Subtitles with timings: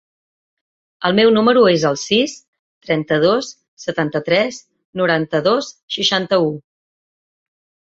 [1.09, 2.33] El meu número es el sis,
[2.89, 3.53] trenta-dos,
[3.87, 4.61] setanta-tres,
[5.05, 6.55] noranta-dos, seixanta-u.